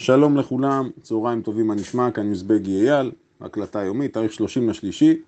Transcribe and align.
שלום 0.00 0.36
לכולם, 0.36 0.90
צהריים 1.02 1.42
טובים, 1.42 1.66
מה 1.66 1.74
נשמע? 1.74 2.10
כאן 2.10 2.28
יוזבגי 2.28 2.90
אייל, 2.90 3.12
הקלטה 3.40 3.82
יומית, 3.82 4.14
תאריך 4.14 4.32
30 4.32 4.68
לשלישי, 4.68 5.22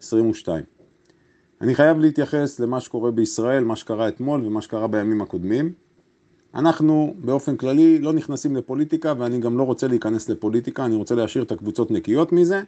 22. 0.00 0.64
אני 1.60 1.74
חייב 1.74 1.98
להתייחס 1.98 2.60
למה 2.60 2.80
שקורה 2.80 3.10
בישראל, 3.10 3.64
מה 3.64 3.76
שקרה 3.76 4.08
אתמול 4.08 4.46
ומה 4.46 4.62
שקרה 4.62 4.86
בימים 4.86 5.22
הקודמים. 5.22 5.72
אנחנו 6.54 7.14
באופן 7.18 7.56
כללי 7.56 7.98
לא 7.98 8.12
נכנסים 8.12 8.56
לפוליטיקה 8.56 9.14
ואני 9.18 9.38
גם 9.38 9.58
לא 9.58 9.62
רוצה 9.62 9.88
להיכנס 9.88 10.28
לפוליטיקה, 10.28 10.84
אני 10.84 10.94
רוצה 10.94 11.14
להשאיר 11.14 11.44
את 11.44 11.52
הקבוצות 11.52 11.90
נקיות 11.90 12.32
מזה. 12.32 12.62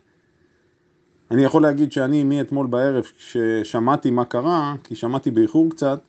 אני 1.30 1.44
יכול 1.44 1.62
להגיד 1.62 1.92
שאני 1.92 2.24
מאתמול 2.24 2.66
בערב, 2.66 3.04
כששמעתי 3.04 4.10
מה 4.10 4.24
קרה, 4.24 4.74
כי 4.84 4.94
שמעתי 4.94 5.30
באיחור 5.30 5.70
קצת, 5.70 6.00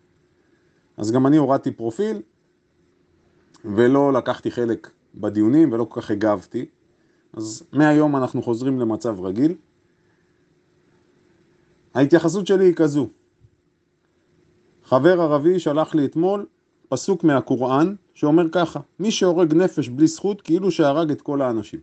אז 0.97 1.11
גם 1.11 1.27
אני 1.27 1.37
הורדתי 1.37 1.71
פרופיל 1.71 2.21
ולא 3.65 4.13
לקחתי 4.13 4.51
חלק 4.51 4.89
בדיונים 5.15 5.71
ולא 5.71 5.83
כל 5.83 6.01
כך 6.01 6.11
הגבתי. 6.11 6.65
אז 7.33 7.63
מהיום 7.71 8.15
אנחנו 8.15 8.41
חוזרים 8.41 8.79
למצב 8.79 9.21
רגיל. 9.21 9.55
ההתייחסות 11.93 12.47
שלי 12.47 12.65
היא 12.65 12.73
כזו. 12.73 13.09
חבר 14.83 15.21
ערבי 15.21 15.59
שלח 15.59 15.95
לי 15.95 16.05
אתמול 16.05 16.45
פסוק 16.89 17.23
מהקוראן 17.23 17.95
שאומר 18.13 18.49
ככה, 18.51 18.79
מי 18.99 19.11
שהורג 19.11 19.53
נפש 19.53 19.89
בלי 19.89 20.07
זכות 20.07 20.41
כאילו 20.41 20.71
שהרג 20.71 21.11
את 21.11 21.21
כל 21.21 21.41
האנשים. 21.41 21.79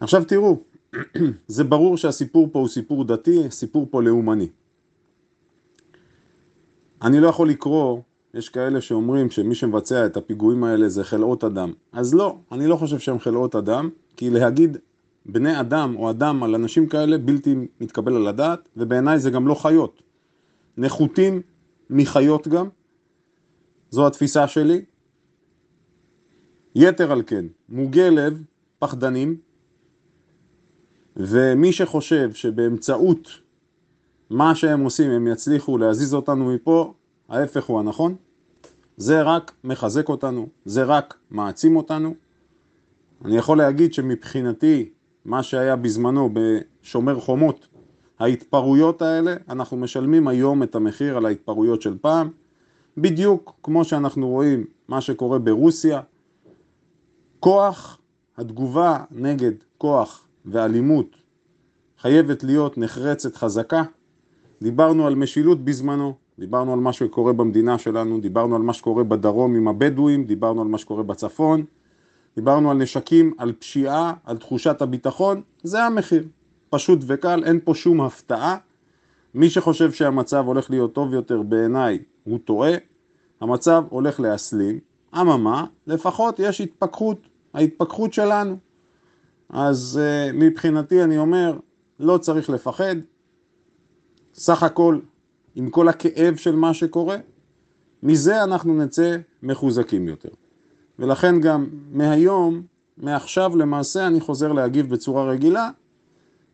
עכשיו 0.00 0.24
תראו, 0.24 0.60
זה 1.46 1.64
ברור 1.64 1.96
שהסיפור 1.96 2.48
פה 2.52 2.58
הוא 2.58 2.68
סיפור 2.68 3.04
דתי, 3.04 3.50
סיפור 3.50 3.86
פה 3.90 4.02
לאומני. 4.02 4.48
אני 7.02 7.20
לא 7.20 7.28
יכול 7.28 7.48
לקרוא, 7.48 8.00
יש 8.34 8.48
כאלה 8.48 8.80
שאומרים 8.80 9.30
שמי 9.30 9.54
שמבצע 9.54 10.06
את 10.06 10.16
הפיגועים 10.16 10.64
האלה 10.64 10.88
זה 10.88 11.04
חלאות 11.04 11.44
אדם. 11.44 11.72
אז 11.92 12.14
לא, 12.14 12.38
אני 12.52 12.66
לא 12.66 12.76
חושב 12.76 12.98
שהם 12.98 13.18
חלאות 13.18 13.54
אדם, 13.54 13.90
כי 14.16 14.30
להגיד 14.30 14.76
בני 15.26 15.60
אדם 15.60 15.96
או 15.96 16.10
אדם 16.10 16.42
על 16.42 16.54
אנשים 16.54 16.86
כאלה 16.86 17.18
בלתי 17.18 17.54
מתקבל 17.80 18.16
על 18.16 18.26
הדעת, 18.26 18.68
ובעיניי 18.76 19.18
זה 19.18 19.30
גם 19.30 19.48
לא 19.48 19.54
חיות. 19.54 20.02
נחותים 20.76 21.42
מחיות 21.90 22.48
גם, 22.48 22.68
זו 23.90 24.06
התפיסה 24.06 24.48
שלי. 24.48 24.84
יתר 26.74 27.12
על 27.12 27.22
כן, 27.26 27.44
מוגי 27.68 28.10
לב, 28.10 28.42
פחדנים, 28.78 29.36
ומי 31.16 31.72
שחושב 31.72 32.32
שבאמצעות 32.32 33.28
מה 34.30 34.54
שהם 34.54 34.80
עושים 34.80 35.10
הם 35.10 35.26
יצליחו 35.26 35.78
להזיז 35.78 36.14
אותנו 36.14 36.54
מפה, 36.54 36.94
ההפך 37.28 37.64
הוא 37.64 37.80
הנכון. 37.80 38.16
זה 38.96 39.22
רק 39.22 39.52
מחזק 39.64 40.08
אותנו, 40.08 40.48
זה 40.64 40.82
רק 40.82 41.14
מעצים 41.30 41.76
אותנו. 41.76 42.14
אני 43.24 43.36
יכול 43.36 43.58
להגיד 43.58 43.94
שמבחינתי, 43.94 44.90
מה 45.24 45.42
שהיה 45.42 45.76
בזמנו 45.76 46.30
בשומר 46.32 47.20
חומות, 47.20 47.66
ההתפרעויות 48.18 49.02
האלה, 49.02 49.34
אנחנו 49.48 49.76
משלמים 49.76 50.28
היום 50.28 50.62
את 50.62 50.74
המחיר 50.74 51.16
על 51.16 51.26
ההתפרעויות 51.26 51.82
של 51.82 51.98
פעם, 52.00 52.30
בדיוק 52.96 53.54
כמו 53.62 53.84
שאנחנו 53.84 54.28
רואים 54.28 54.64
מה 54.88 55.00
שקורה 55.00 55.38
ברוסיה. 55.38 56.00
כוח, 57.40 57.98
התגובה 58.36 59.04
נגד 59.10 59.52
כוח 59.78 60.24
ואלימות 60.44 61.16
חייבת 61.98 62.44
להיות 62.44 62.78
נחרצת 62.78 63.36
חזקה. 63.36 63.82
דיברנו 64.62 65.06
על 65.06 65.14
משילות 65.14 65.64
בזמנו, 65.64 66.14
דיברנו 66.38 66.72
על 66.72 66.78
מה 66.78 66.92
שקורה 66.92 67.32
במדינה 67.32 67.78
שלנו, 67.78 68.20
דיברנו 68.20 68.56
על 68.56 68.62
מה 68.62 68.72
שקורה 68.72 69.04
בדרום 69.04 69.56
עם 69.56 69.68
הבדואים, 69.68 70.24
דיברנו 70.24 70.62
על 70.62 70.68
מה 70.68 70.78
שקורה 70.78 71.02
בצפון, 71.02 71.64
דיברנו 72.36 72.70
על 72.70 72.76
נשקים, 72.76 73.32
על 73.38 73.52
פשיעה, 73.52 74.14
על 74.24 74.36
תחושת 74.36 74.82
הביטחון, 74.82 75.42
זה 75.62 75.84
המחיר. 75.84 76.24
פשוט 76.70 76.98
וקל, 77.06 77.44
אין 77.44 77.60
פה 77.64 77.74
שום 77.74 78.00
הפתעה. 78.00 78.56
מי 79.34 79.50
שחושב 79.50 79.92
שהמצב 79.92 80.44
הולך 80.46 80.70
להיות 80.70 80.92
טוב 80.92 81.14
יותר 81.14 81.42
בעיניי, 81.42 81.98
הוא 82.24 82.38
טועה. 82.38 82.72
המצב 83.40 83.84
הולך 83.88 84.20
להסלים. 84.20 84.78
אממה, 85.20 85.64
לפחות 85.86 86.38
יש 86.38 86.60
התפכחות, 86.60 87.18
ההתפכחות 87.54 88.12
שלנו. 88.12 88.56
אז 89.48 90.00
uh, 90.02 90.32
מבחינתי 90.36 91.04
אני 91.04 91.18
אומר, 91.18 91.58
לא 92.00 92.18
צריך 92.18 92.50
לפחד. 92.50 92.96
סך 94.34 94.62
הכל, 94.62 94.98
עם 95.54 95.70
כל 95.70 95.88
הכאב 95.88 96.36
של 96.36 96.56
מה 96.56 96.74
שקורה, 96.74 97.16
מזה 98.02 98.44
אנחנו 98.44 98.74
נצא 98.84 99.16
מחוזקים 99.42 100.08
יותר. 100.08 100.28
ולכן 100.98 101.40
גם 101.40 101.66
מהיום, 101.92 102.62
מעכשיו 102.96 103.56
למעשה, 103.56 104.06
אני 104.06 104.20
חוזר 104.20 104.52
להגיב 104.52 104.90
בצורה 104.90 105.30
רגילה. 105.30 105.70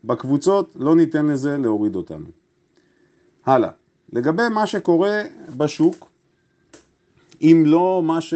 בקבוצות 0.04 0.76
לא 0.76 0.96
ניתן 0.96 1.26
לזה 1.26 1.58
להוריד 1.58 1.96
אותנו. 1.96 2.26
הלאה. 3.46 3.70
לגבי 4.12 4.48
מה 4.54 4.66
שקורה 4.66 5.22
בשוק, 5.56 6.10
אם 7.42 7.62
לא 7.66 8.02
ש... 8.20 8.34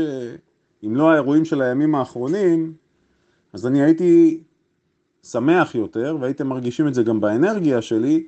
אם 0.84 0.96
לא 0.96 1.10
האירועים 1.10 1.44
של 1.44 1.62
הימים 1.62 1.94
האחרונים, 1.94 2.72
אז 3.52 3.66
אני 3.66 3.82
הייתי 3.82 4.40
שמח 5.22 5.74
יותר, 5.74 6.16
והייתם 6.20 6.46
מרגישים 6.46 6.88
את 6.88 6.94
זה 6.94 7.02
גם 7.02 7.20
באנרגיה 7.20 7.82
שלי, 7.82 8.26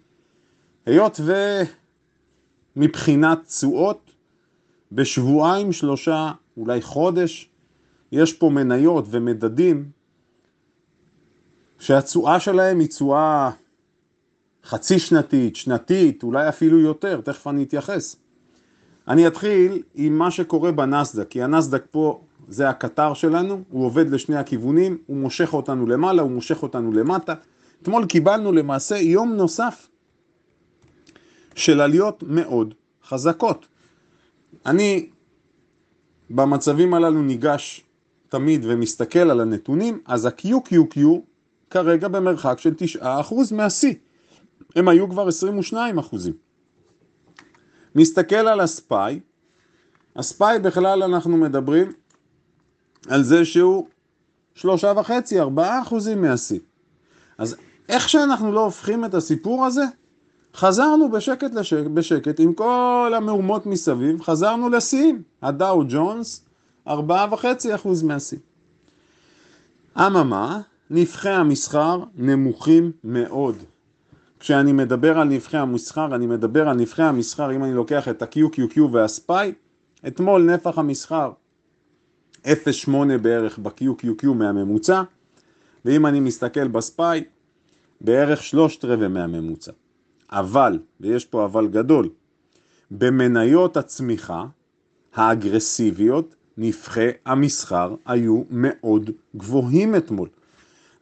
היות 0.87 1.21
ומבחינת 2.77 3.39
תשואות, 3.47 4.11
בשבועיים, 4.93 5.73
שלושה, 5.73 6.33
אולי 6.57 6.83
חודש, 6.83 7.51
יש 8.13 8.33
פה 8.33 8.51
מניות 8.51 9.05
ומדדים 9.11 9.91
שהתשואה 11.79 12.41
שלהם 12.41 12.79
היא 12.79 12.89
תשואה 12.89 13.51
חצי 14.65 14.99
שנתית, 14.99 15.57
שנתית, 15.57 16.23
אולי 16.23 16.49
אפילו 16.49 16.81
יותר, 16.81 17.21
תכף 17.21 17.47
אני 17.47 17.63
אתייחס. 17.63 18.17
אני 19.09 19.27
אתחיל 19.27 19.83
עם 19.95 20.19
מה 20.19 20.31
שקורה 20.31 20.73
בנסדק, 20.73 21.29
כי 21.29 21.43
הנסדק 21.43 21.83
פה 21.91 22.21
זה 22.49 22.69
הקטר 22.69 23.15
שלנו, 23.15 23.63
הוא 23.71 23.85
עובד 23.87 24.11
לשני 24.11 24.37
הכיוונים, 24.37 24.99
הוא 25.07 25.17
מושך 25.17 25.55
אותנו 25.55 25.87
למעלה, 25.87 26.23
הוא 26.23 26.31
מושך 26.31 26.63
אותנו 26.63 26.93
למטה. 26.93 27.35
אתמול 27.83 28.07
קיבלנו 28.07 28.53
למעשה 28.53 28.97
יום 28.97 29.33
נוסף 29.33 29.89
של 31.57 31.81
עליות 31.81 32.23
מאוד 32.23 32.75
חזקות. 33.05 33.67
אני 34.67 35.09
במצבים 36.31 36.95
הללו 36.95 37.23
ניגש 37.23 37.83
תמיד 38.29 38.61
ומסתכל 38.65 39.19
על 39.31 39.41
הנתונים, 39.41 40.01
אז 40.07 40.25
ה-QQQ 40.25 41.01
כרגע 41.71 42.09
במרחק 42.09 42.59
של 42.59 42.75
9% 43.01 43.05
מהשיא. 43.55 43.95
הם 44.77 44.89
היו 44.89 45.11
כבר 45.11 45.29
22%. 45.73 45.77
מסתכל 47.95 48.35
על 48.35 48.61
הספיי, 48.61 49.21
הספיי 50.17 50.59
בכלל 50.59 51.03
אנחנו 51.03 51.37
מדברים 51.37 51.93
על 53.09 53.23
זה 53.23 53.45
שהוא 53.45 53.87
שלושה 54.55 54.93
וחצי, 54.97 55.41
ארבעה 55.41 55.83
אחוזים 55.83 56.23
מהשיא. 56.23 56.61
אז 57.39 57.57
איך 57.89 58.09
שאנחנו 58.09 58.53
לא 58.53 58.65
הופכים 58.65 59.05
את 59.05 59.15
הסיפור 59.15 59.67
הזה, 59.67 59.85
חזרנו 60.57 61.11
בשקט 61.11 61.55
לשקט, 61.55 61.91
בשקט 61.95 62.41
עם 62.41 62.53
כל 62.55 63.13
המהומות 63.17 63.67
מסביב, 63.67 64.23
חזרנו 64.23 64.69
לשיאים. 64.69 65.23
הדאו 65.43 65.83
ג'ונס, 65.89 66.45
ארבעה 66.89 67.27
וחצי 67.33 67.75
אחוז 67.75 68.03
מהשיא. 68.03 68.39
אממה, 69.97 70.61
נבחי 70.91 71.29
המסחר 71.29 72.05
נמוכים 72.15 72.93
מאוד. 73.05 73.57
כשאני 74.41 74.73
מדבר 74.73 75.19
על 75.19 75.29
נבחי 75.29 75.57
המסחר, 75.57 76.15
אני 76.15 76.27
מדבר 76.27 76.69
על 76.69 76.77
נבחי 76.77 77.03
המסחר, 77.03 77.53
אם 77.53 77.65
אני 77.65 77.75
לוקח 77.75 78.09
את 78.09 78.23
ה-QQQ 78.23 78.81
וה-SPY, 78.93 79.47
אתמול 80.07 80.43
נפח 80.43 80.79
המסחר 80.79 81.33
0.8 82.45 82.49
בערך 83.23 83.59
ב-QQQ 83.59 84.27
מהממוצע, 84.35 85.03
ואם 85.85 86.07
אני 86.07 86.21
מסתכל 86.21 86.69
בספיי, 86.69 87.25
בערך 88.01 88.43
שלושת 88.43 88.85
רבעי 88.85 89.09
מהממוצע. 89.09 89.73
אבל, 90.31 90.79
ויש 91.01 91.25
פה 91.25 91.45
אבל 91.45 91.67
גדול, 91.69 92.09
במניות 92.91 93.77
הצמיחה 93.77 94.45
האגרסיביות, 95.15 96.35
נפחי 96.59 97.09
המסחר 97.27 97.95
היו 98.07 98.43
מאוד 98.51 99.11
גבוהים 99.37 99.97
אתמול. 99.97 100.29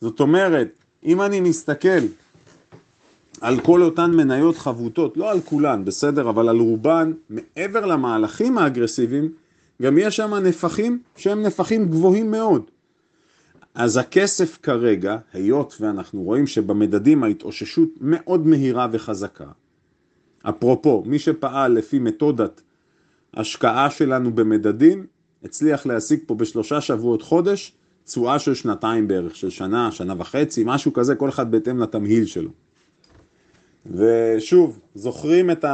זאת 0.01 0.21
אומרת, 0.21 0.69
אם 1.05 1.23
אני 1.23 1.41
מסתכל 1.41 1.89
על 3.41 3.61
כל 3.61 3.83
אותן 3.83 4.11
מניות 4.11 4.57
חבוטות, 4.57 5.17
לא 5.17 5.31
על 5.31 5.41
כולן, 5.41 5.85
בסדר, 5.85 6.31
אבל 6.31 6.49
על 6.49 6.59
רובן, 6.59 7.13
מעבר 7.31 7.87
למהלכים 7.87 8.59
האגרסיביים, 8.59 9.33
גם 9.83 9.99
יש 9.99 10.17
שם 10.17 10.35
נפחים 10.35 10.99
שהם 11.17 11.43
נפחים 11.43 11.89
גבוהים 11.89 12.31
מאוד. 12.31 12.63
אז 13.75 13.97
הכסף 13.97 14.59
כרגע, 14.63 15.17
היות 15.33 15.77
ואנחנו 15.81 16.23
רואים 16.23 16.47
שבמדדים 16.47 17.25
ההתאוששות 17.25 17.89
מאוד 18.01 18.47
מהירה 18.47 18.87
וחזקה, 18.93 19.49
אפרופו, 20.43 21.03
מי 21.07 21.19
שפעל 21.19 21.73
לפי 21.73 21.99
מתודת 21.99 22.63
השקעה 23.35 23.91
שלנו 23.91 24.35
במדדים, 24.35 25.07
הצליח 25.45 25.87
להשיג 25.87 26.21
פה 26.27 26.35
בשלושה 26.35 26.81
שבועות 26.81 27.23
חודש 27.23 27.73
תשואה 28.05 28.39
של 28.39 28.55
שנתיים 28.55 29.09
בערך, 29.09 29.37
של 29.37 29.51
שנה, 29.51 29.93
שנה 29.93 30.15
וחצי, 30.19 30.63
משהו 30.67 30.93
כזה, 30.93 31.15
כל 31.15 31.29
אחד 31.29 31.51
בהתאם 31.51 31.79
לתמהיל 31.79 32.27
שלו. 32.27 32.51
ושוב, 33.87 34.81
זוכרים 34.95 35.51
את 35.51 35.65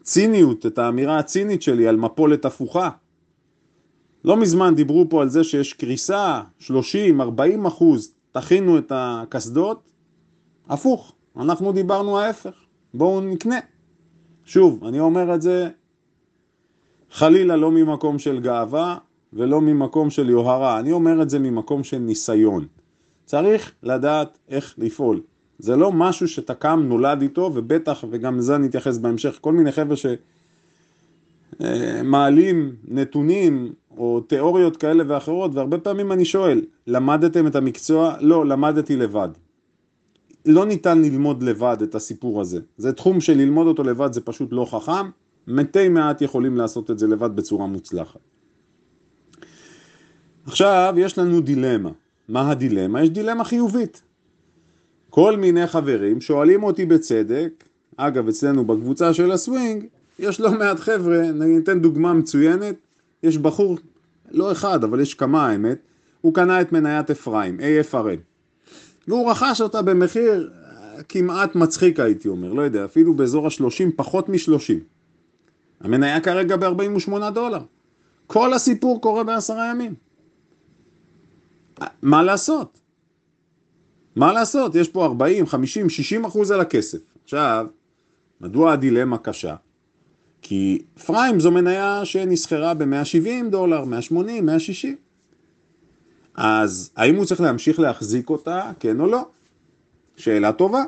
הציניות, 0.00 0.66
את 0.66 0.78
האמירה 0.78 1.18
הצינית 1.18 1.62
שלי 1.62 1.88
על 1.88 1.96
מפולת 1.96 2.44
הפוכה? 2.44 2.90
לא 4.24 4.36
מזמן 4.36 4.74
דיברו 4.74 5.06
פה 5.08 5.22
על 5.22 5.28
זה 5.28 5.44
שיש 5.44 5.72
קריסה, 5.72 6.40
30, 6.58 7.20
40 7.20 7.66
אחוז, 7.66 8.12
תכינו 8.32 8.78
את 8.78 8.92
הקסדות, 8.94 9.82
הפוך, 10.68 11.12
אנחנו 11.36 11.72
דיברנו 11.72 12.18
ההפך, 12.18 12.54
בואו 12.94 13.20
נקנה. 13.20 13.58
שוב, 14.44 14.84
אני 14.84 15.00
אומר 15.00 15.34
את 15.34 15.42
זה 15.42 15.68
חלילה 17.10 17.56
לא 17.56 17.70
ממקום 17.70 18.18
של 18.18 18.40
גאווה 18.40 18.98
ולא 19.32 19.60
ממקום 19.60 20.10
של 20.10 20.30
יוהרה, 20.30 20.78
אני 20.78 20.92
אומר 20.92 21.22
את 21.22 21.30
זה 21.30 21.38
ממקום 21.38 21.84
של 21.84 21.98
ניסיון. 21.98 22.66
צריך 23.24 23.72
לדעת 23.82 24.38
איך 24.48 24.74
לפעול. 24.78 25.20
זה 25.58 25.76
לא 25.76 25.92
משהו 25.92 26.28
שאתה 26.28 26.54
קם, 26.54 26.84
נולד 26.88 27.22
איתו, 27.22 27.50
ובטח, 27.54 28.04
וגם 28.10 28.38
לזה 28.38 28.56
אני 28.56 28.66
אתייחס 28.66 28.98
בהמשך, 28.98 29.38
כל 29.40 29.52
מיני 29.52 29.72
חבר'ה 29.72 29.96
שמעלים 31.60 32.74
נתונים 32.88 33.72
או 33.96 34.20
תיאוריות 34.20 34.76
כאלה 34.76 35.04
ואחרות, 35.06 35.50
והרבה 35.54 35.78
פעמים 35.78 36.12
אני 36.12 36.24
שואל, 36.24 36.60
למדתם 36.86 37.46
את 37.46 37.56
המקצוע? 37.56 38.14
לא, 38.20 38.46
למדתי 38.46 38.96
לבד. 38.96 39.28
לא 40.46 40.66
ניתן 40.66 41.02
ללמוד 41.02 41.42
לבד 41.42 41.76
את 41.82 41.94
הסיפור 41.94 42.40
הזה. 42.40 42.60
זה 42.76 42.92
תחום 42.92 43.20
שללמוד 43.20 43.66
אותו 43.66 43.82
לבד 43.82 44.12
זה 44.12 44.20
פשוט 44.20 44.48
לא 44.52 44.64
חכם, 44.64 45.10
מתי 45.46 45.88
מעט 45.88 46.22
יכולים 46.22 46.56
לעשות 46.56 46.90
את 46.90 46.98
זה 46.98 47.06
לבד 47.06 47.36
בצורה 47.36 47.66
מוצלחת. 47.66 48.20
עכשיו 50.46 50.94
יש 50.96 51.18
לנו 51.18 51.40
דילמה. 51.40 51.90
מה 52.28 52.50
הדילמה? 52.50 53.02
יש 53.02 53.10
דילמה 53.10 53.44
חיובית. 53.44 54.02
כל 55.10 55.36
מיני 55.36 55.66
חברים 55.66 56.20
שואלים 56.20 56.62
אותי 56.62 56.86
בצדק, 56.86 57.64
אגב 57.96 58.28
אצלנו 58.28 58.64
בקבוצה 58.64 59.14
של 59.14 59.32
הסווינג, 59.32 59.84
יש 60.18 60.40
לא 60.40 60.52
מעט 60.58 60.80
חבר'ה, 60.80 61.32
ניתן 61.32 61.80
דוגמה 61.80 62.12
מצוינת, 62.12 62.74
יש 63.24 63.38
בחור, 63.38 63.78
לא 64.30 64.52
אחד, 64.52 64.84
אבל 64.84 65.00
יש 65.00 65.14
כמה 65.14 65.46
האמת, 65.46 65.78
הוא 66.20 66.34
קנה 66.34 66.60
את 66.60 66.72
מניית 66.72 67.10
אפרים, 67.10 67.60
AFRN, 67.60 68.18
והוא 69.08 69.30
רכש 69.30 69.60
אותה 69.60 69.82
במחיר 69.82 70.50
כמעט 71.08 71.54
מצחיק 71.54 72.00
הייתי 72.00 72.28
אומר, 72.28 72.52
לא 72.52 72.62
יודע, 72.62 72.84
אפילו 72.84 73.14
באזור 73.14 73.46
ה-30, 73.46 73.90
פחות 73.96 74.28
מ-30. 74.28 74.80
המניה 75.80 76.20
כרגע 76.20 76.56
ב-48 76.56 77.30
דולר. 77.30 77.60
כל 78.26 78.52
הסיפור 78.52 79.00
קורה 79.00 79.24
בעשרה 79.24 79.70
ימים. 79.70 79.94
מה 82.02 82.22
לעשות? 82.22 82.80
מה 84.16 84.32
לעשות? 84.32 84.74
יש 84.74 84.88
פה 84.88 85.04
40, 85.04 85.46
50, 85.46 85.90
60 85.90 86.24
אחוז 86.24 86.50
על 86.50 86.60
הכסף. 86.60 86.98
עכשיו, 87.24 87.66
מדוע 88.40 88.72
הדילמה 88.72 89.18
קשה? 89.18 89.54
כי 90.46 90.82
פריים 91.06 91.40
זו 91.40 91.50
מניה 91.50 92.04
שנסחרה 92.04 92.74
ב-170 92.74 93.50
דולר, 93.50 93.84
180, 93.84 94.46
160. 94.46 94.96
אז 96.34 96.90
האם 96.96 97.16
הוא 97.16 97.24
צריך 97.24 97.40
להמשיך 97.40 97.80
להחזיק 97.80 98.30
אותה, 98.30 98.70
כן 98.80 99.00
או 99.00 99.06
לא? 99.06 99.26
שאלה 100.16 100.52
טובה. 100.52 100.82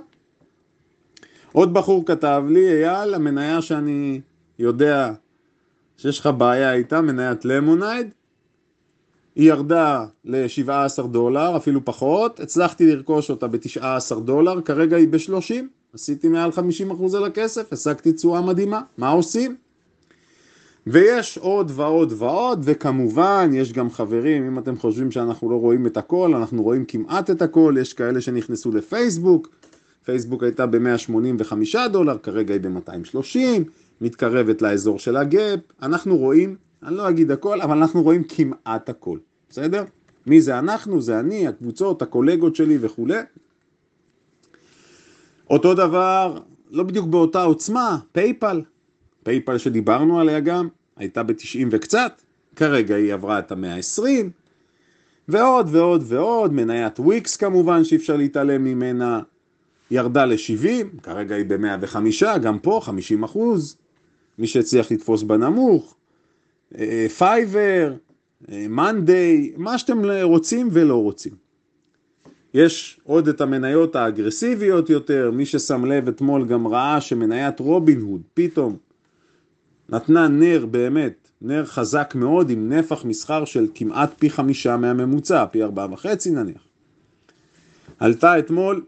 עוד 1.52 1.74
בחור 1.74 2.06
כתב 2.06 2.44
לי, 2.48 2.84
אייל, 2.84 3.14
המניה 3.14 3.62
שאני 3.62 4.20
יודע 4.58 5.12
שיש 5.96 6.20
לך 6.20 6.26
בעיה 6.38 6.72
איתה, 6.72 7.00
מניית 7.00 7.44
למונייד, 7.44 8.10
היא 9.34 9.48
ירדה 9.48 10.06
ל-17 10.24 11.06
דולר, 11.06 11.56
אפילו 11.56 11.84
פחות, 11.84 12.40
הצלחתי 12.40 12.94
לרכוש 12.94 13.30
אותה 13.30 13.48
ב-19 13.48 14.20
דולר, 14.24 14.60
כרגע 14.60 14.96
היא 14.96 15.08
ב-30, 15.08 15.54
עשיתי 15.96 16.28
מעל 16.28 16.50
50% 16.50 17.16
על 17.16 17.24
הכסף, 17.24 17.72
השגתי 17.72 18.12
תשואה 18.12 18.40
מדהימה, 18.40 18.80
מה 18.98 19.08
עושים? 19.08 19.56
ויש 20.86 21.38
עוד 21.38 21.72
ועוד 21.74 22.12
ועוד, 22.16 22.60
וכמובן 22.64 23.50
יש 23.54 23.72
גם 23.72 23.90
חברים, 23.90 24.46
אם 24.46 24.58
אתם 24.58 24.76
חושבים 24.76 25.10
שאנחנו 25.10 25.50
לא 25.50 25.56
רואים 25.56 25.86
את 25.86 25.96
הכל, 25.96 26.34
אנחנו 26.34 26.62
רואים 26.62 26.84
כמעט 26.84 27.30
את 27.30 27.42
הכל, 27.42 27.74
יש 27.80 27.92
כאלה 27.92 28.20
שנכנסו 28.20 28.70
לפייסבוק, 28.70 29.48
פייסבוק 30.04 30.42
הייתה 30.42 30.66
ב-185 30.66 31.88
דולר, 31.92 32.18
כרגע 32.18 32.54
היא 32.54 32.60
ב-230, 32.60 33.38
מתקרבת 34.00 34.62
לאזור 34.62 34.98
של 34.98 35.16
הגאפ, 35.16 35.60
אנחנו 35.82 36.16
רואים, 36.16 36.56
אני 36.82 36.96
לא 36.96 37.08
אגיד 37.08 37.30
הכל, 37.30 37.60
אבל 37.60 37.76
אנחנו 37.76 38.02
רואים 38.02 38.22
כמעט 38.24 38.88
הכל, 38.88 39.18
בסדר? 39.50 39.84
מי 40.26 40.40
זה 40.40 40.58
אנחנו? 40.58 41.00
זה 41.00 41.20
אני, 41.20 41.48
הקבוצות, 41.48 42.02
הקולגות 42.02 42.56
שלי 42.56 42.78
וכולי. 42.80 43.18
אותו 45.50 45.74
דבר, 45.74 46.38
לא 46.70 46.82
בדיוק 46.82 47.06
באותה 47.06 47.42
עוצמה, 47.42 47.98
PayPal, 48.12 48.62
PayPal 49.22 49.58
שדיברנו 49.58 50.20
עליה 50.20 50.40
גם, 50.40 50.68
הייתה 50.96 51.22
ב-90 51.22 51.66
וקצת, 51.70 52.22
כרגע 52.56 52.94
היא 52.94 53.14
עברה 53.14 53.38
את 53.38 53.52
המאה 53.52 53.74
ה-20, 53.74 54.02
ועוד 55.28 55.68
ועוד 55.70 56.02
ועוד, 56.06 56.52
מניית 56.52 57.00
וויקס 57.00 57.36
כמובן 57.36 57.84
שאי 57.84 57.96
אפשר 57.96 58.16
להתעלם 58.16 58.64
ממנה, 58.64 59.20
ירדה 59.90 60.24
ל-70, 60.24 61.00
כרגע 61.02 61.34
היא 61.34 61.44
ב-105, 61.48 62.38
גם 62.42 62.58
פה 62.58 62.80
50 62.82 63.24
אחוז, 63.24 63.76
מי 64.38 64.46
שהצליח 64.46 64.92
לתפוס 64.92 65.22
בנמוך, 65.22 65.94
Fiverr, 67.18 67.94
Monday, 68.48 69.52
מה 69.56 69.78
שאתם 69.78 70.02
רוצים 70.22 70.68
ולא 70.72 71.02
רוצים. 71.02 71.45
יש 72.56 73.00
עוד 73.04 73.28
את 73.28 73.40
המניות 73.40 73.96
האגרסיביות 73.96 74.90
יותר, 74.90 75.30
מי 75.30 75.46
ששם 75.46 75.84
לב 75.84 76.08
אתמול 76.08 76.46
גם 76.46 76.66
ראה 76.66 77.00
שמניית 77.00 77.60
רובין 77.60 78.00
הוד 78.00 78.20
פתאום 78.34 78.76
נתנה 79.88 80.28
נר 80.28 80.66
באמת, 80.66 81.28
נר 81.42 81.64
חזק 81.64 82.14
מאוד 82.14 82.50
עם 82.50 82.72
נפח 82.72 83.04
מסחר 83.04 83.44
של 83.44 83.66
כמעט 83.74 84.14
פי 84.18 84.30
חמישה 84.30 84.76
מהממוצע, 84.76 85.46
פי 85.46 85.62
ארבעה 85.62 85.92
וחצי 85.92 86.30
נניח. 86.30 86.66
עלתה 87.98 88.38
אתמול 88.38 88.84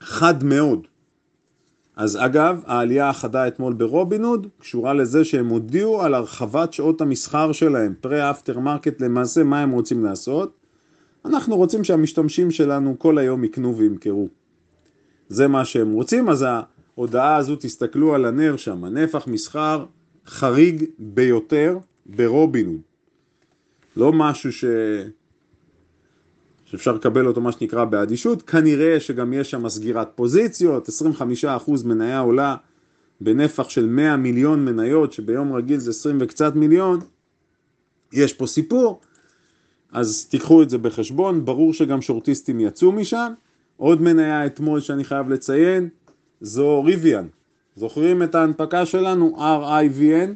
חד 0.00 0.44
מאוד. 0.44 0.86
אז 1.96 2.16
אגב, 2.20 2.62
העלייה 2.66 3.08
החדה 3.08 3.48
אתמול 3.48 3.72
ברובינוד 3.72 4.46
קשורה 4.58 4.94
לזה 4.94 5.24
שהם 5.24 5.48
הודיעו 5.48 6.02
על 6.02 6.14
הרחבת 6.14 6.72
שעות 6.72 7.00
המסחר 7.00 7.52
שלהם, 7.52 7.94
pre-after 8.00 8.58
market 8.58 9.00
למעשה, 9.00 9.44
מה 9.44 9.60
הם 9.60 9.70
רוצים 9.70 10.04
לעשות? 10.04 10.57
אנחנו 11.24 11.56
רוצים 11.56 11.84
שהמשתמשים 11.84 12.50
שלנו 12.50 12.98
כל 12.98 13.18
היום 13.18 13.44
יקנו 13.44 13.76
וימכרו. 13.76 14.28
זה 15.28 15.48
מה 15.48 15.64
שהם 15.64 15.92
רוצים, 15.92 16.28
אז 16.28 16.44
ההודעה 16.48 17.36
הזו, 17.36 17.56
תסתכלו 17.56 18.14
על 18.14 18.24
הנר 18.24 18.56
שם, 18.56 18.84
נפח 18.84 19.26
מסחר 19.26 19.84
חריג 20.26 20.84
ביותר 20.98 21.78
ברובינוד. 22.06 22.80
לא 23.96 24.12
משהו 24.12 24.52
ש... 24.52 24.64
שאפשר 26.64 26.92
לקבל 26.92 27.26
אותו 27.26 27.40
מה 27.40 27.52
שנקרא 27.52 27.84
באדישות, 27.84 28.42
כנראה 28.42 29.00
שגם 29.00 29.32
יש 29.32 29.50
שם 29.50 29.68
סגירת 29.68 30.08
פוזיציות, 30.14 30.88
25% 30.88 30.90
מניה 31.84 32.20
עולה 32.20 32.56
בנפח 33.20 33.68
של 33.68 33.86
100 33.86 34.16
מיליון 34.16 34.64
מניות, 34.64 35.12
שביום 35.12 35.52
רגיל 35.52 35.78
זה 35.78 35.90
20 35.90 36.18
וקצת 36.20 36.54
מיליון, 36.54 37.00
יש 38.12 38.32
פה 38.32 38.46
סיפור, 38.46 39.00
אז 39.92 40.26
תיקחו 40.30 40.62
את 40.62 40.70
זה 40.70 40.78
בחשבון, 40.78 41.44
ברור 41.44 41.74
שגם 41.74 42.02
שורטיסטים 42.02 42.60
יצאו 42.60 42.92
משם. 42.92 43.32
עוד 43.76 44.02
מניה 44.02 44.46
אתמול 44.46 44.80
שאני 44.80 45.04
חייב 45.04 45.28
לציין, 45.28 45.88
זו 46.40 46.82
ריביאן. 46.84 47.26
זוכרים 47.76 48.22
את 48.22 48.34
ההנפקה 48.34 48.86
שלנו? 48.86 49.36
RIVN? 49.38 50.30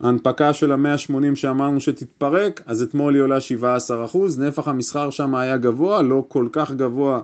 ההנפקה 0.00 0.52
של 0.52 0.72
ה-180 0.72 1.34
שאמרנו 1.34 1.80
שתתפרק, 1.80 2.62
אז 2.66 2.82
אתמול 2.82 3.14
היא 3.14 3.22
עולה 3.22 3.38
17%, 4.14 4.16
נפח 4.38 4.68
המסחר 4.68 5.10
שם 5.10 5.34
היה 5.34 5.56
גבוה, 5.56 6.02
לא 6.02 6.24
כל 6.28 6.48
כך 6.52 6.72
גבוה 6.72 7.20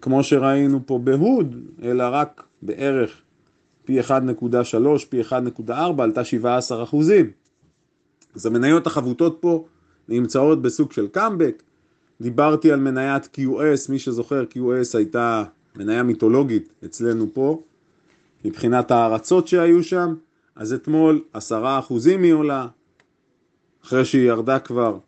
כמו 0.00 0.22
שראינו 0.22 0.80
פה 0.86 0.98
בהוד, 0.98 1.56
אלא 1.82 2.04
רק 2.12 2.42
בערך 2.62 3.20
פי 3.84 4.00
1.3, 4.00 4.04
פי 5.08 5.20
1.4, 5.22 5.72
עלתה 5.98 6.24
17 6.24 6.82
אחוזים. 6.82 7.30
אז 8.34 8.46
המניות 8.46 8.86
החבוטות 8.86 9.38
פה 9.40 9.64
נמצאות 10.08 10.62
בסוג 10.62 10.92
של 10.92 11.08
קאמבק. 11.08 11.62
דיברתי 12.20 12.72
על 12.72 12.80
מניית 12.80 13.28
QS, 13.36 13.90
מי 13.90 13.98
שזוכר 13.98 14.44
QS 14.54 14.96
הייתה 14.98 15.44
מניה 15.76 16.02
מיתולוגית 16.02 16.72
אצלנו 16.84 17.26
פה, 17.34 17.62
מבחינת 18.44 18.90
ההרצות 18.90 19.48
שהיו 19.48 19.82
שם. 19.82 20.14
אז 20.56 20.72
אתמול 20.72 21.22
עשרה 21.32 21.78
אחוזים 21.78 22.22
היא 22.22 22.32
עולה, 22.32 22.66
אחרי 23.84 24.04
שהיא 24.04 24.28
ירדה 24.28 24.58
כבר 24.58 24.98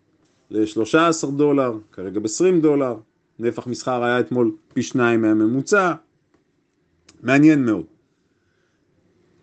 ל-13 0.51 1.31
דולר, 1.37 1.79
כרגע 1.93 2.21
ב-20 2.21 2.61
דולר, 2.63 2.97
נפח 3.39 3.67
מסחר 3.67 4.05
היה 4.05 4.21
אתמול 4.21 4.53
פי 4.75 4.83
שניים 4.83 5.23
מהממוצע, 5.23 5.93
מעניין 7.23 7.65
מאוד. 7.65 7.85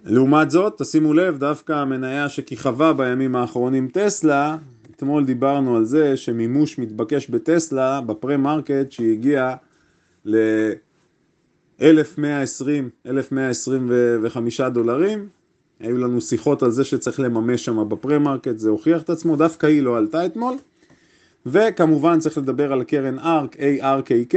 לעומת 0.06 0.52
זאת, 0.52 0.82
תשימו 0.82 1.14
לב, 1.14 1.38
דווקא 1.38 1.74
המניה 1.74 2.30
שכיכבה 2.30 2.94
בימים 2.94 3.36
האחרונים 3.36 3.88
טסלה, 3.94 4.58
אתמול 4.96 5.26
דיברנו 5.26 5.78
על 5.78 5.86
זה 5.86 6.18
שמימוש 6.18 6.78
מתבקש 6.78 7.30
בטסלה, 7.30 8.02
ב 8.02 8.38
pre-market, 8.38 8.92
שהיא 8.92 9.14
הגיעה 9.14 9.56
ל-1120, 10.26 11.84
1125 13.06 14.62
דולרים. 14.62 15.28
היו 15.80 15.98
לנו 15.98 16.22
שיחות 16.22 16.64
על 16.64 16.72
זה 16.72 16.84
שצריך 16.84 17.20
לממש 17.20 17.66
שם 17.66 17.90
ב 17.90 18.20
pre-market, 18.20 18.60
זה 18.60 18.70
הוכיח 18.70 19.02
את 19.02 19.10
עצמו, 19.10 19.36
דווקא 19.36 19.66
היא 19.66 19.82
לא 19.82 19.98
עלתה 19.98 20.26
אתמול. 20.26 20.56
וכמובן 21.46 22.20
צריך 22.20 22.38
לדבר 22.38 22.74
על 22.74 22.84
קרן 22.84 23.20
ARK, 23.20 23.56
ARKK, 23.82 24.36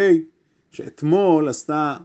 שאתמול 0.71 1.49
עשתה 1.49 1.97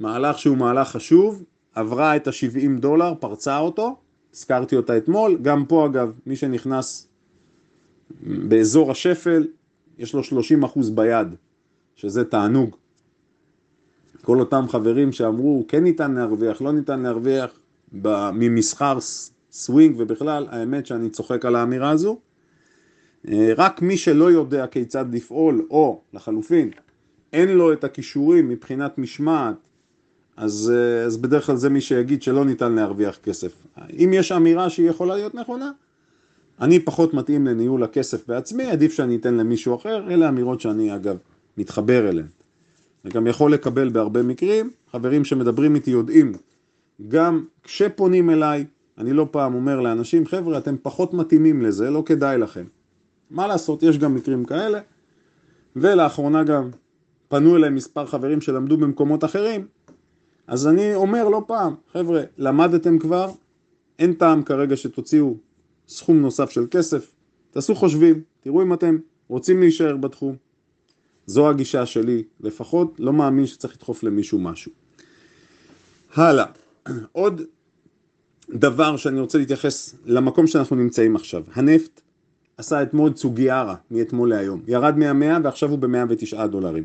מהלך 0.00 0.38
שהוא 0.38 0.56
מהלך 0.56 0.88
חשוב, 0.88 1.42
עברה 1.74 2.16
את 2.16 2.26
ה-70 2.26 2.80
דולר, 2.80 3.14
פרצה 3.20 3.58
אותו, 3.58 3.96
הזכרתי 4.34 4.76
אותה 4.76 4.96
אתמול, 4.96 5.38
גם 5.42 5.64
פה 5.64 5.86
אגב, 5.86 6.12
מי 6.26 6.36
שנכנס 6.36 7.08
באזור 8.20 8.90
השפל, 8.90 9.46
יש 9.98 10.14
לו 10.14 10.24
30 10.24 10.64
אחוז 10.64 10.90
ביד, 10.90 11.28
שזה 11.96 12.24
תענוג. 12.24 12.76
כל 14.22 14.40
אותם 14.40 14.64
חברים 14.68 15.12
שאמרו, 15.12 15.64
כן 15.68 15.84
ניתן 15.84 16.12
להרוויח, 16.12 16.62
לא 16.62 16.72
ניתן 16.72 17.00
להרוויח, 17.00 17.58
ממסחר 18.32 18.98
סווינג 19.52 19.94
ובכלל, 19.98 20.46
האמת 20.50 20.86
שאני 20.86 21.10
צוחק 21.10 21.44
על 21.44 21.56
האמירה 21.56 21.90
הזו. 21.90 22.18
אה, 23.28 23.52
רק 23.56 23.82
מי 23.82 23.96
שלא 23.96 24.32
יודע 24.32 24.66
כיצד 24.66 25.14
לפעול, 25.14 25.66
או 25.70 26.00
לחלופין, 26.12 26.70
אין 27.32 27.48
לו 27.48 27.72
את 27.72 27.84
הכישורים 27.84 28.48
מבחינת 28.48 28.98
משמעת, 28.98 29.56
אז, 30.36 30.72
אה, 30.74 31.04
אז 31.04 31.16
בדרך 31.16 31.46
כלל 31.46 31.56
זה 31.56 31.70
מי 31.70 31.80
שיגיד 31.80 32.22
שלא 32.22 32.44
ניתן 32.44 32.72
להרוויח 32.72 33.16
כסף. 33.16 33.52
אם 33.92 34.10
יש 34.14 34.32
אמירה 34.32 34.70
שהיא 34.70 34.90
יכולה 34.90 35.16
להיות 35.16 35.34
נכונה, 35.34 35.70
אני 36.60 36.80
פחות 36.80 37.14
מתאים 37.14 37.46
לניהול 37.46 37.82
הכסף 37.82 38.28
בעצמי, 38.28 38.64
עדיף 38.64 38.92
שאני 38.92 39.16
אתן 39.16 39.34
למישהו 39.34 39.74
אחר, 39.74 40.12
אלה 40.12 40.28
אמירות 40.28 40.60
שאני 40.60 40.94
אגב 40.94 41.16
מתחבר 41.56 42.08
אליהן. 42.08 42.26
וגם 43.04 43.26
יכול 43.26 43.52
לקבל 43.52 43.88
בהרבה 43.88 44.22
מקרים, 44.22 44.70
חברים 44.92 45.24
שמדברים 45.24 45.74
איתי 45.74 45.90
יודעים, 45.90 46.32
גם 47.08 47.44
כשפונים 47.62 48.30
אליי, 48.30 48.64
אני 48.98 49.12
לא 49.12 49.28
פעם 49.30 49.54
אומר 49.54 49.80
לאנשים, 49.80 50.26
חבר'ה, 50.26 50.58
אתם 50.58 50.76
פחות 50.82 51.14
מתאימים 51.14 51.62
לזה, 51.62 51.90
לא 51.90 52.02
כדאי 52.06 52.38
לכם. 52.38 52.64
מה 53.30 53.46
לעשות, 53.46 53.82
יש 53.82 53.98
גם 53.98 54.14
מקרים 54.14 54.44
כאלה, 54.44 54.80
ולאחרונה 55.76 56.44
גם 56.44 56.70
פנו 57.28 57.56
אליי 57.56 57.70
מספר 57.70 58.06
חברים 58.06 58.40
שלמדו 58.40 58.76
במקומות 58.76 59.24
אחרים, 59.24 59.66
אז 60.46 60.66
אני 60.66 60.94
אומר 60.94 61.28
לא 61.28 61.42
פעם, 61.46 61.74
חבר'ה, 61.92 62.22
למדתם 62.38 62.98
כבר, 62.98 63.30
אין 63.98 64.12
טעם 64.12 64.42
כרגע 64.42 64.76
שתוציאו 64.76 65.36
סכום 65.88 66.20
נוסף 66.20 66.50
של 66.50 66.66
כסף, 66.70 67.10
תעשו 67.50 67.74
חושבים, 67.74 68.22
תראו 68.40 68.62
אם 68.62 68.72
אתם 68.72 68.98
רוצים 69.28 69.60
להישאר 69.60 69.96
בתחום. 69.96 70.36
זו 71.26 71.50
הגישה 71.50 71.86
שלי, 71.86 72.22
לפחות 72.40 72.94
לא 72.98 73.12
מאמין 73.12 73.46
שצריך 73.46 73.74
לדחוף 73.74 74.02
למישהו 74.02 74.38
משהו. 74.38 74.72
הלאה, 76.14 76.46
עוד 77.12 77.42
דבר 78.50 78.96
שאני 78.96 79.20
רוצה 79.20 79.38
להתייחס 79.38 79.94
למקום 80.04 80.46
שאנחנו 80.46 80.76
נמצאים 80.76 81.16
עכשיו, 81.16 81.42
הנפט 81.52 82.00
עשה 82.56 82.82
אתמול 82.82 83.12
צוגיירה 83.12 83.74
מאתמול 83.90 84.28
להיום, 84.28 84.62
ירד 84.66 84.98
מה-100 84.98 85.40
ועכשיו 85.44 85.70
הוא 85.70 85.78
ב-109 85.78 86.46
דולרים. 86.46 86.84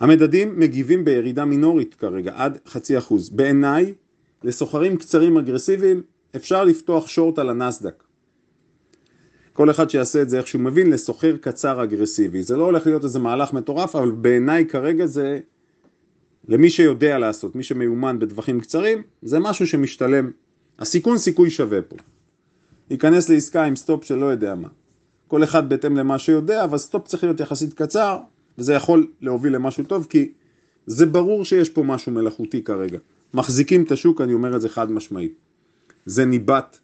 המדדים 0.00 0.60
מגיבים 0.60 1.04
בירידה 1.04 1.44
מינורית 1.44 1.94
כרגע, 1.94 2.32
עד 2.36 2.58
חצי 2.66 2.98
אחוז. 2.98 3.30
בעיניי, 3.30 3.94
לסוחרים 4.44 4.96
קצרים 4.96 5.36
אגרסיביים, 5.36 6.02
אפשר 6.36 6.64
לפתוח 6.64 7.08
שורט 7.08 7.38
על 7.38 7.50
הנסדק. 7.50 8.04
כל 9.52 9.70
אחד 9.70 9.90
שיעשה 9.90 10.22
את 10.22 10.28
זה 10.28 10.38
איך 10.38 10.46
שהוא 10.46 10.62
מבין, 10.62 10.90
לסוחר 10.90 11.36
קצר 11.36 11.84
אגרסיבי. 11.84 12.42
זה 12.42 12.56
לא 12.56 12.64
הולך 12.64 12.86
להיות 12.86 13.04
איזה 13.04 13.18
מהלך 13.18 13.52
מטורף, 13.52 13.96
אבל 13.96 14.10
בעיניי 14.10 14.66
כרגע 14.66 15.06
זה, 15.06 15.38
למי 16.48 16.70
שיודע 16.70 17.18
לעשות, 17.18 17.56
מי 17.56 17.62
שמיומן 17.62 18.18
בטווחים 18.18 18.60
קצרים, 18.60 19.02
זה 19.22 19.38
משהו 19.38 19.66
שמשתלם. 19.66 20.30
הסיכון 20.78 21.18
סיכוי 21.18 21.50
שווה 21.50 21.82
פה. 21.82 21.96
להיכנס 22.90 23.28
לעסקה 23.28 23.64
עם 23.64 23.76
stop 23.76 24.04
שלא 24.04 24.26
יודע 24.26 24.54
מה. 24.54 24.68
כל 25.28 25.44
אחד 25.44 25.68
בהתאם 25.68 25.96
למה 25.96 26.18
שיודע, 26.18 26.64
אבל 26.64 26.78
stop 26.78 27.06
צריך 27.06 27.24
להיות 27.24 27.40
יחסית 27.40 27.74
קצר, 27.74 28.18
וזה 28.58 28.74
יכול 28.74 29.06
להוביל 29.20 29.54
למשהו 29.54 29.84
טוב, 29.84 30.06
כי 30.10 30.32
זה 30.86 31.06
ברור 31.06 31.44
שיש 31.44 31.70
פה 31.70 31.82
משהו 31.82 32.12
מלאכותי 32.12 32.62
כרגע. 32.62 32.98
מחזיקים 33.34 33.82
את 33.82 33.92
השוק, 33.92 34.20
אני 34.20 34.34
אומר 34.34 34.56
את 34.56 34.60
זה 34.60 34.68
חד 34.68 34.92
משמעית. 34.92 35.34
זה 36.06 36.24
ניבט 36.24 36.78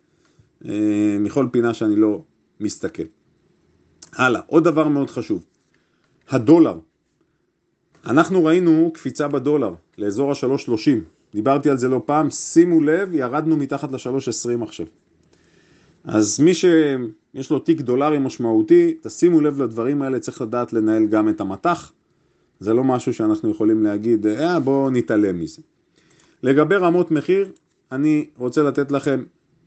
אה, 0.64 1.16
מכל 1.21 1.49
פינה 1.52 1.75
שאני 1.75 1.97
לא 1.97 2.23
מסתכל. 2.61 3.02
הלאה, 4.12 4.40
עוד 4.47 4.64
דבר 4.64 4.88
מאוד 4.88 5.11
חשוב, 5.11 5.45
הדולר. 6.28 6.78
אנחנו 8.07 8.45
ראינו 8.45 8.90
קפיצה 8.95 9.28
בדולר 9.28 9.75
לאזור 9.99 10.31
ה-3.30, 10.31 10.90
דיברתי 11.35 11.71
על 11.71 11.78
זה 11.78 11.88
לא 11.88 12.02
פעם, 12.07 12.31
שימו 12.31 12.81
לב, 12.81 13.14
ירדנו 13.14 13.57
מתחת 13.57 13.93
ל-3.20 13.93 14.64
עכשיו. 14.64 14.87
אז 16.04 16.40
מי 16.40 16.54
שיש 16.54 17.50
לו 17.50 17.58
תיק 17.58 17.80
דולרי 17.80 18.18
משמעותי, 18.18 18.94
תשימו 19.02 19.40
לב 19.40 19.62
לדברים 19.62 20.02
האלה, 20.02 20.20
צריך 20.20 20.40
לדעת 20.40 20.73
לנהל 20.73 21.06
גם 21.06 21.28
את 21.28 21.40
המטח. 21.40 21.92
זה 22.61 22.75
לא 22.75 22.84
משהו 22.84 23.14
שאנחנו 23.14 23.50
יכולים 23.50 23.82
להגיד, 23.82 24.26
אה, 24.26 24.61
בואו 24.61 24.90
נתעלם 24.90 25.40
מזה. 25.40 25.62
לגבי 26.42 26.76
רמות 26.76 27.11
מחיר, 27.11 27.49
אני 27.92 28.26
רוצה 28.37 28.62
לתת 28.62 28.92
לכם 28.92 29.25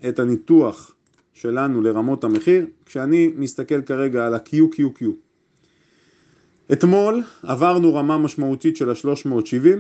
את 0.10 0.20
הניתוח 0.20 0.92
שלנו 1.34 1.82
לרמות 1.82 2.24
המחיר, 2.24 2.66
כשאני 2.86 3.32
מסתכל 3.36 3.82
כרגע 3.82 4.26
על 4.28 4.34
ה-QQQ. 4.34 5.06
אתמול 6.74 7.24
עברנו 7.44 7.96
רמה 7.96 8.18
משמעותית 8.18 8.78
של 8.78 8.90
ה-370, 8.90 9.78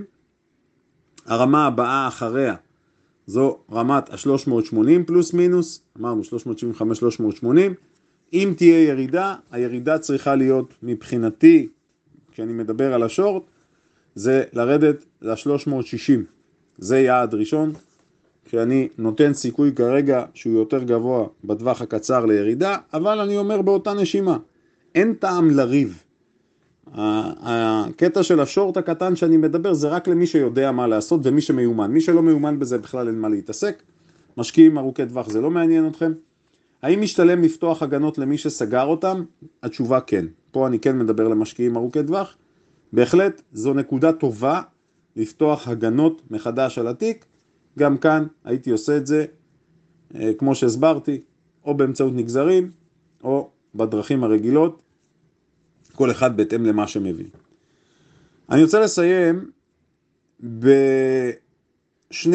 הרמה 1.26 1.66
הבאה 1.66 2.08
אחריה 2.08 2.56
זו 3.28 3.58
רמת 3.72 4.10
ה-380 4.10 4.76
פלוס 5.06 5.34
מינוס, 5.34 5.82
אמרנו 6.00 6.22
375-380, 7.42 7.46
אם 8.34 8.54
תהיה 8.58 8.84
ירידה, 8.84 9.36
הירידה 9.52 10.00
צריכה 10.00 10.36
להיות 10.36 10.74
מבחינתי, 10.84 11.68
כשאני 12.32 12.54
מדבר 12.54 12.94
על 12.94 13.04
השורט, 13.04 13.44
זה 14.16 14.44
לרדת 14.54 15.06
ל-360, 15.22 16.12
זה 16.78 17.00
יעד 17.00 17.34
ראשון, 17.34 17.74
כשאני 18.46 18.88
נותן 18.98 19.34
סיכוי 19.34 19.72
כרגע 19.76 20.26
שהוא 20.34 20.54
יותר 20.60 20.84
גבוה 20.84 21.28
בטווח 21.44 21.82
הקצר 21.82 22.26
לירידה, 22.26 22.78
אבל 22.94 23.20
אני 23.20 23.38
אומר 23.38 23.62
באותה 23.62 23.94
נשימה, 23.94 24.38
אין 24.96 25.14
טעם 25.14 25.50
לריב. 25.50 26.04
הקטע 26.94 28.24
של 28.24 28.39
השורט 28.39 28.77
הקטן 28.77 29.15
שאני 29.15 29.38
מדבר 29.38 29.74
זה 29.74 29.88
רק 29.88 30.08
למי 30.08 30.27
שיודע 30.27 30.72
מה 30.72 30.88
לעשות 30.88 31.22
ומי 31.24 31.41
שמיומן. 31.41 31.91
מי 31.91 32.01
שלא 32.01 32.22
מיומן 32.22 32.60
בזה 32.60 32.77
בכלל 32.77 33.08
אין 33.08 33.20
מה 33.20 33.29
להתעסק. 33.29 33.84
משקיעים 34.38 34.77
ארוכי 34.77 35.06
טווח 35.06 35.29
זה 35.29 35.41
לא 35.41 35.51
מעניין 35.51 35.88
אתכם. 35.88 36.13
האם 36.82 37.01
משתלם 37.01 37.41
לפתוח 37.41 37.84
הגנות 37.84 38.17
למי 38.17 38.38
שסגר 38.38 38.86
אותם? 38.86 39.24
התשובה 39.63 40.00
כן. 40.01 40.25
פה 40.51 40.67
אני 40.67 40.79
כן 40.79 41.00
מדבר 41.00 41.27
למשקיעים 41.27 41.77
ארוכי 41.77 42.03
טווח. 42.03 42.36
בהחלט 42.94 43.41
זו 43.53 43.74
נקודה 43.74 44.12
טובה 44.12 44.62
לפתוח 45.15 45.67
הגנות 45.67 46.22
מחדש 46.32 46.77
על 46.77 46.88
התיק. 46.88 47.25
גם 47.79 47.98
כאן 47.98 48.25
הייתי 48.44 48.72
עושה 48.72 48.98
את 48.98 49.08
זה, 49.08 49.25
אה, 50.15 50.32
כמו 50.38 50.56
שהסברתי, 50.56 51.22
או 51.65 51.77
באמצעות 51.77 52.13
נגזרים 52.15 52.72
או 53.24 53.50
בדרכים 53.75 54.24
הרגילות. 54.24 54.82
כל 55.98 56.12
אחד 56.12 56.38
בהתאם 56.38 56.66
למה 56.66 56.88
שמבין. 56.88 57.27
אני 58.50 58.63
רוצה 58.63 58.80
לסיים 58.80 59.51
בשני 60.39 60.63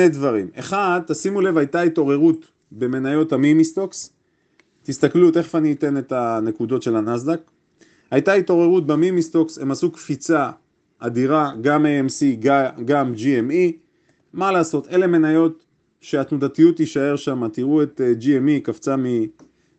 דברים. 0.09 0.49
אחד, 0.59 1.01
תשימו 1.07 1.41
לב, 1.41 1.59
הייתה 1.59 1.81
התעוררות 1.81 2.47
במניות 2.73 3.33
ה 3.33 3.39
meme 3.39 3.66
stocks. 3.66 4.13
תסתכלו, 4.83 5.31
תכף 5.31 5.55
אני 5.55 5.73
אתן 5.73 5.97
את 5.97 6.13
הנקודות 6.13 6.83
של 6.83 6.97
הנסדק. 6.97 7.41
הייתה 8.11 8.33
התעוררות 8.33 8.87
ב 8.87 8.93
meme 8.93 9.17
stocks, 9.17 9.59
הם 9.59 9.71
עשו 9.71 9.93
קפיצה 9.93 10.51
אדירה, 10.99 11.53
גם 11.61 11.87
AMC, 11.87 12.47
גם 12.85 13.15
GME. 13.15 13.73
מה 14.33 14.53
לעשות, 14.53 14.89
אלה 14.89 15.07
מניות 15.07 15.65
שהתנודתיות 16.01 16.77
תישאר 16.77 17.17
שם, 17.17 17.49
תראו 17.49 17.83
את 17.83 18.01
אה, 18.01 18.13
GME, 18.21 18.61
קפצה 18.63 18.97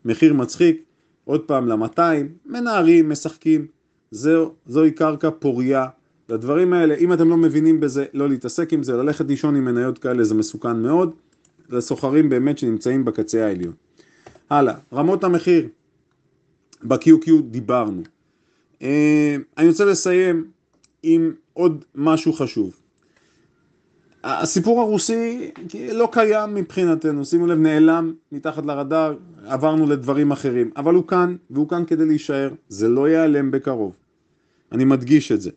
ממחיר 0.06 0.34
מצחיק, 0.34 0.84
עוד 1.26 1.42
פעם 1.42 1.68
ל-200, 1.68 2.02
מנערים, 2.46 3.10
משחקים, 3.10 3.68
זו, 4.12 4.54
זוהי 4.66 4.92
קרקע 4.92 5.30
פוריה. 5.40 5.86
לדברים 6.30 6.74
האלה, 6.74 6.96
אם 6.96 7.14
אתם 7.14 7.30
לא 7.30 7.38
מבינים 7.38 7.80
בזה, 7.80 8.06
לא 8.14 8.30
להתעסק 8.30 8.74
עם 8.74 8.84
זה, 8.84 8.94
ללכת 8.94 9.26
לישון 9.28 9.56
עם 9.56 9.66
מניות 9.66 9.98
כאלה 9.98 10.24
זה 10.24 10.36
מסוכן 10.36 10.80
מאוד, 10.80 11.14
לסוחרים 11.70 12.30
באמת 12.30 12.58
שנמצאים 12.58 13.06
בקצה 13.06 13.46
העליון. 13.46 13.74
הלאה, 14.50 14.74
רמות 14.94 15.24
המחיר, 15.24 15.68
ב-QQ 16.84 17.32
דיברנו. 17.42 18.02
אה, 18.82 19.36
אני 19.58 19.68
רוצה 19.68 19.86
לסיים 19.86 20.48
עם 21.04 21.34
עוד 21.54 21.86
משהו 21.96 22.34
חשוב. 22.34 22.83
הסיפור 24.24 24.82
הרוסי 24.82 25.52
לא 25.92 26.10
קיים 26.12 26.56
מבחינתנו, 26.56 27.26
שימו 27.26 27.48
לב, 27.48 27.60
נעלם 27.60 28.14
מתחת 28.32 28.66
לרדאר, 28.66 29.16
עברנו 29.46 29.88
לדברים 29.88 30.32
אחרים, 30.32 30.72
אבל 30.78 30.94
הוא 30.94 31.08
כאן, 31.08 31.36
והוא 31.50 31.70
כאן 31.70 31.84
כדי 31.88 32.06
להישאר, 32.06 32.50
זה 32.70 32.88
לא 32.88 33.10
ייעלם 33.10 33.52
בקרוב. 33.52 33.94
אני 34.72 34.86
מדגיש 34.86 35.32
את 35.32 35.42
זה. 35.42 35.52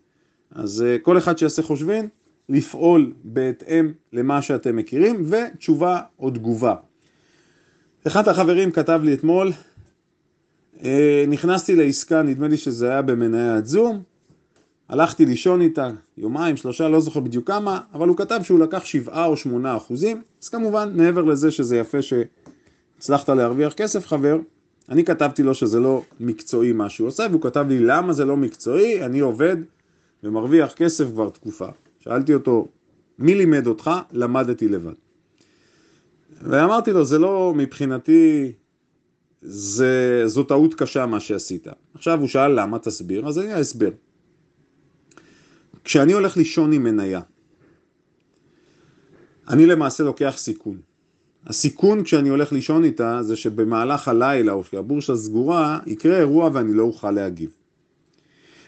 אז 0.55 0.85
כל 1.03 1.19
אחד 1.19 1.39
שיעשה 1.39 1.63
חושבים, 1.63 2.09
לפעול 2.49 3.13
בהתאם 3.25 3.93
למה 4.13 4.43
שאתם 4.43 4.77
מכירים, 4.77 5.27
ותשובה 5.29 6.01
או 6.19 6.31
תגובה. 6.31 6.75
אחד 8.07 8.29
החברים 8.29 8.71
כתב 8.71 9.01
לי 9.05 9.15
אתמול, 9.15 9.53
נכנסתי 11.29 11.77
לעסקה, 11.77 12.23
נדמה 12.23 12.49
לי 12.49 12.57
שזה 12.57 12.91
היה 12.91 13.03
במניית 13.03 13.67
זום, 13.67 14.03
הלכתי 14.89 15.27
לישון 15.27 15.61
איתה 15.61 15.91
יומיים, 16.19 16.57
שלושה, 16.57 16.89
לא 16.89 17.01
זוכר 17.01 17.21
בדיוק 17.21 17.47
כמה, 17.47 17.81
אבל 17.95 18.09
הוא 18.09 18.17
כתב 18.17 18.41
שהוא 18.43 18.59
לקח 18.59 18.85
שבעה 18.85 19.27
או 19.27 19.37
שמונה 19.37 19.77
אחוזים, 19.77 20.23
אז 20.43 20.49
כמובן, 20.49 20.93
מעבר 20.95 21.23
לזה 21.23 21.51
שזה 21.51 21.77
יפה 21.77 21.99
שהצלחת 22.03 23.29
להרוויח 23.29 23.73
כסף, 23.73 24.07
חבר, 24.07 24.39
אני 24.89 25.05
כתבתי 25.05 25.43
לו 25.43 25.55
שזה 25.55 25.81
לא 25.81 26.03
מקצועי 26.21 26.73
מה 26.73 26.89
שהוא 26.89 27.09
עושה, 27.09 27.27
והוא 27.31 27.43
כתב 27.43 27.65
לי 27.69 27.79
למה 27.79 28.13
זה 28.13 28.25
לא 28.25 28.37
מקצועי, 28.37 29.05
אני 29.05 29.21
עובד 29.21 29.57
ומרוויח 30.23 30.73
כסף 30.73 31.05
כבר 31.11 31.31
תקופה. 31.31 31.69
שאלתי 32.01 32.35
אותו, 32.35 32.69
מי 33.19 33.35
לימד 33.35 33.67
אותך? 33.67 33.91
למדתי 34.13 34.69
לבד. 34.69 34.93
ואמרתי 36.43 36.93
לו, 36.93 37.05
זה 37.05 37.19
לא 37.19 37.53
מבחינתי, 37.57 38.53
זה, 39.43 40.23
זו 40.27 40.43
טעות 40.43 40.75
קשה 40.75 41.07
מה 41.07 41.21
שעשית. 41.21 41.67
עכשיו 41.95 42.21
הוא 42.21 42.29
שאל 42.29 42.61
למה, 42.61 42.79
תסביר, 42.79 43.29
אז 43.29 43.39
אני 43.39 43.61
אסביר. 43.61 43.93
כשאני 45.87 46.13
הולך 46.13 46.37
לישון 46.37 46.73
עם 46.73 46.83
מניה, 46.83 47.21
אני 49.49 49.67
למעשה 49.67 50.05
לוקח 50.05 50.35
סיכון. 50.37 50.81
הסיכון 51.47 52.05
כשאני 52.05 52.29
הולך 52.29 52.53
לישון 52.53 52.85
איתה 52.85 53.23
זה 53.23 53.37
שבמהלך 53.37 54.09
הלילה 54.09 54.53
או 54.53 54.63
כשהבורשה 54.63 55.17
סגורה 55.17 55.79
יקרה 55.87 56.19
אירוע 56.19 56.51
ואני 56.53 56.75
לא 56.75 56.83
אוכל 56.83 57.11
להגיב. 57.11 57.51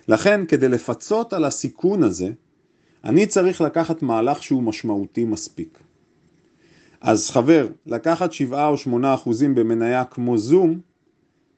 לכן 0.08 0.46
כדי 0.46 0.68
לפצות 0.68 1.32
על 1.32 1.44
הסיכון 1.44 2.02
הזה 2.02 2.28
אני 3.04 3.26
צריך 3.26 3.60
לקחת 3.60 4.02
מהלך 4.02 4.42
שהוא 4.42 4.62
משמעותי 4.62 5.24
מספיק. 5.24 5.78
אז 7.00 7.30
חבר, 7.30 7.68
לקחת 7.86 8.32
7 8.32 8.66
או 8.66 8.78
8 8.78 9.14
אחוזים 9.14 9.54
במניה 9.54 10.04
כמו 10.04 10.38
זום 10.38 10.80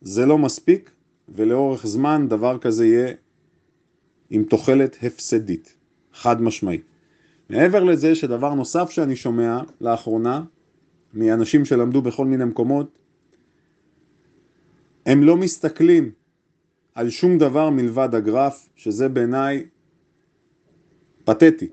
זה 0.03 0.27
לא 0.27 0.39
מספיק 0.39 0.91
ולאורך 1.29 1.87
זמן 1.87 2.27
דבר 2.29 2.59
כזה 2.59 2.87
יהיה 2.87 3.15
עם 4.31 4.45
תוחלת 4.45 4.97
הפסדית, 5.03 5.75
חד 6.15 6.43
משמעית. 6.43 6.83
מעבר 7.51 7.85
לזה 7.85 8.15
שדבר 8.15 8.55
נוסף 8.55 8.91
שאני 8.91 9.17
שומע 9.17 9.61
לאחרונה 9.81 10.43
מאנשים 11.15 11.65
שלמדו 11.65 12.03
בכל 12.03 12.27
מיני 12.27 12.45
מקומות, 12.45 12.99
הם 15.07 15.23
לא 15.23 15.37
מסתכלים 15.37 16.11
על 16.95 17.11
שום 17.11 17.39
דבר 17.39 17.71
מלבד 17.71 18.15
הגרף, 18.15 18.69
שזה 18.77 19.09
בעיניי 19.09 19.67
פתטי. 21.25 21.69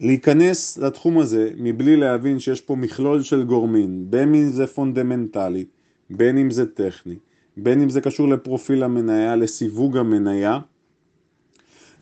להיכנס 0.00 0.78
לתחום 0.78 1.18
הזה 1.18 1.50
מבלי 1.56 1.96
להבין 1.96 2.38
שיש 2.38 2.60
פה 2.60 2.76
מכלול 2.76 3.22
של 3.22 3.44
גורמים, 3.44 4.10
בין 4.10 4.34
אם 4.34 4.50
זה 4.50 4.66
פונדמנטלי, 4.66 5.64
בין 6.10 6.38
אם 6.38 6.50
זה 6.50 6.74
טכני, 6.74 7.18
בין 7.56 7.80
אם 7.80 7.90
זה 7.90 8.00
קשור 8.00 8.28
לפרופיל 8.28 8.82
המניה, 8.82 9.36
לסיווג 9.36 9.96
המניה, 9.96 10.58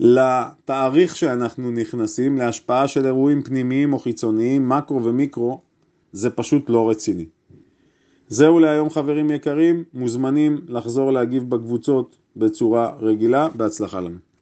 לתאריך 0.01 1.17
שאנחנו 1.17 1.71
נכנסים, 1.71 2.39
להשפעה 2.39 2.89
של 2.89 3.07
אירועים 3.07 3.43
פנימיים 3.43 3.93
או 3.93 3.99
חיצוניים, 3.99 4.69
מקרו 4.69 5.05
ומיקרו, 5.05 5.61
זה 6.13 6.31
פשוט 6.31 6.71
לא 6.71 6.91
רציני. 6.91 7.27
זהו 8.29 8.59
להיום 8.59 8.91
חברים 8.91 9.31
יקרים, 9.31 9.85
מוזמנים 9.95 10.61
לחזור 10.69 11.13
להגיב 11.13 11.51
בקבוצות 11.51 12.17
בצורה 12.37 12.93
רגילה, 13.01 13.49
בהצלחה 13.49 14.01
לנו. 14.01 14.19